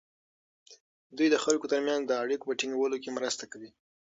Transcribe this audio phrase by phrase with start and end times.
[1.17, 3.69] دوی د خلکو ترمنځ د اړیکو په ټینګولو کې مرسته کوي.